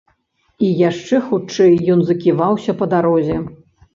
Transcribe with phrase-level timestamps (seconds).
[0.67, 3.37] І яшчэ хутчэй ён заківаўся па дарозе.